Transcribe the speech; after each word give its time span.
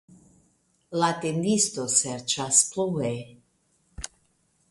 La 1.01 1.09
tendisto 1.25 1.85
serĉas 1.97 2.63
plue. 2.71 3.13